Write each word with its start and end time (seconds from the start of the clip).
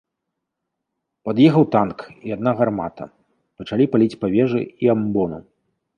Пад'ехаў 1.27 1.63
танк 1.75 1.99
і 2.29 2.35
адна 2.35 2.51
гармата, 2.61 3.03
пачалі 3.61 3.83
паліць 3.93 4.19
па 4.25 4.35
вежы 4.37 4.61
і 4.87 4.95
амбону. 4.95 5.37